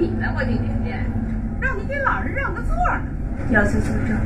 [0.00, 0.32] 你呢？
[0.36, 1.04] 我今天
[1.60, 3.02] 让你给老人让个座呢。
[3.50, 4.16] 要求纠正。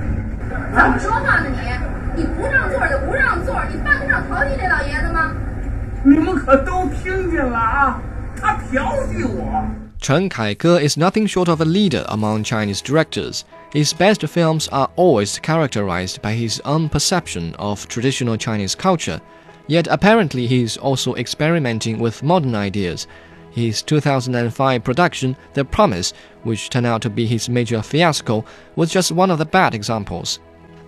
[0.50, 2.22] 怎么说话呢你？
[2.22, 5.32] 你不让座就不让座，你犯得上调戏这老爷子吗？
[6.02, 8.00] 你们可都听见了啊！
[8.40, 9.64] 他调戏我。
[10.00, 13.44] Chen Kaige is nothing short of a leader among Chinese directors.
[13.72, 19.20] His best films are always characterized by his own perception of traditional Chinese culture.
[19.66, 23.06] Yet apparently he is also experimenting with modern ideas.
[23.55, 26.11] his 2005 production, The Promise,
[26.43, 28.43] which turned out to be his major fiasco,
[28.75, 30.39] was just one of the bad examples.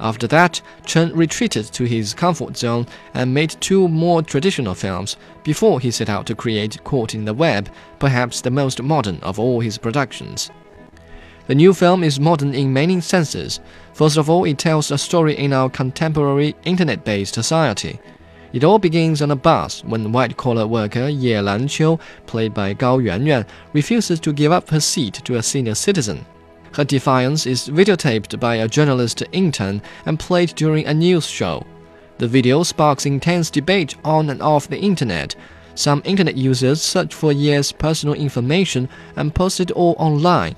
[0.01, 5.79] After that, Chen retreated to his comfort zone and made two more traditional films before
[5.79, 9.61] he set out to create Caught in the Web, perhaps the most modern of all
[9.61, 10.51] his productions.
[11.47, 13.61] The new film is modern in many senses.
[13.93, 18.01] First of all, it tells a story in our contemporary internet based society.
[18.57, 22.97] It all begins on a bus when white collar worker Ye Lanqiu, played by Gao
[22.97, 26.25] Yuanyuan, refuses to give up her seat to a senior citizen.
[26.73, 31.63] Her defiance is videotaped by a journalist intern and played during a news show.
[32.17, 35.35] The video sparks intense debate on and off the internet.
[35.75, 40.55] Some internet users search for Ye's personal information and post it all online.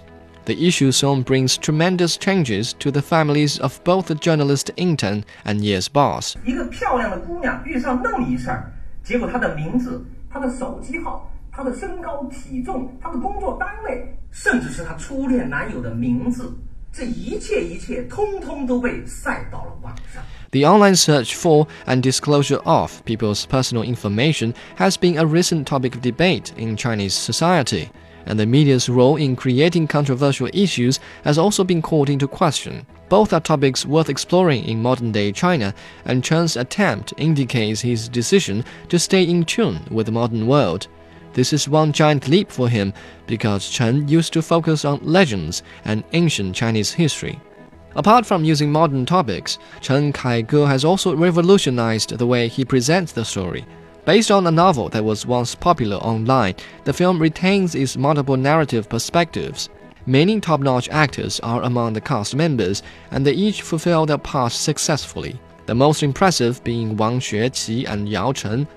[0.49, 5.61] The issue soon brings tremendous changes to the families of both the journalist intern and
[5.61, 6.35] Ye's boss.
[6.45, 8.73] 一个漂亮的姑娘遇上那么一事儿，
[9.03, 16.55] 结果她的名字、她的手机号、她的身高、体重、她的工作单位，甚至是她初恋男友的名字，
[16.93, 20.23] 这一切一切，通通都被晒到了网上。
[20.51, 26.03] The online search for and disclosure of people's personal information has been a recent topic of
[26.03, 27.89] debate in Chinese society
[28.30, 32.86] and the media's role in creating controversial issues has also been called into question.
[33.10, 35.74] Both are topics worth exploring in modern day China,
[36.06, 40.88] and Chen's attempt indicates his decision to stay in tune with the modern world.
[41.34, 42.94] This is one giant leap for him
[43.26, 47.40] because Chen used to focus on legends and ancient Chinese history.
[47.96, 53.26] Apart from using modern topics, Chen Kaige has also revolutionized the way he presents the
[53.26, 53.66] story.
[54.10, 58.90] Based on a novel that was once popular online, the film retains its multiple narrative
[58.90, 59.70] perspectives.
[60.08, 62.82] Many top notch actors are among the cast members,
[63.12, 65.40] and they each fulfill their parts successfully.
[65.68, 68.68] The most impressive being Wang Xueqi and Yao Chen.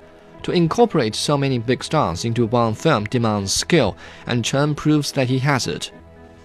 [0.43, 5.31] To incorporate so many big stars into one film demands skill, and Chen proves that
[5.31, 5.93] he has it.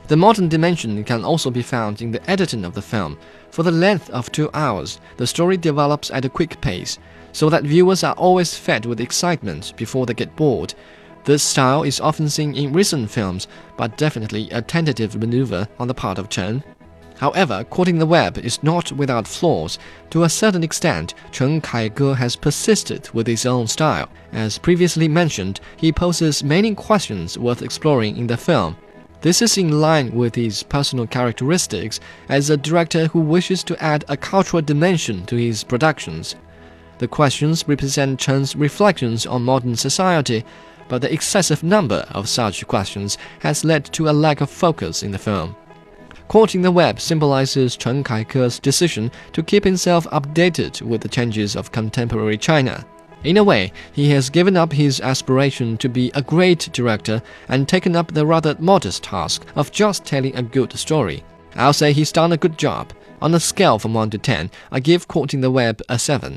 [0.08, 3.18] The modern dimension can also be found in the editing of the film.
[3.52, 6.98] For the length of two hours, the story develops at a quick pace,
[7.34, 10.74] so that viewers are always fed with excitement before they get bored.
[11.26, 15.94] This style is often seen in recent films, but definitely a tentative maneuver on the
[15.94, 16.64] part of Chen.
[17.18, 19.78] However, in the Web is not without flaws.
[20.12, 24.08] To a certain extent, Chen Kaige has persisted with his own style.
[24.32, 28.78] As previously mentioned, he poses many questions worth exploring in the film.
[29.22, 34.06] This is in line with his personal characteristics as a director who wishes to add
[34.08, 36.36] a cultural dimension to his productions.
[37.00, 40.46] The questions represent Chen's reflections on modern society,
[40.88, 45.12] but the excessive number of such questions has led to a lack of focus in
[45.12, 45.56] the film.
[46.54, 51.72] In the Web symbolizes Chen Kaige's decision to keep himself updated with the changes of
[51.72, 52.86] contemporary China.
[53.24, 57.68] In a way, he has given up his aspiration to be a great director and
[57.68, 61.24] taken up the rather modest task of just telling a good story.
[61.56, 62.94] I'll say he's done a good job.
[63.22, 66.36] On a scale from 1 to 10, I give Caught in the Web a 7.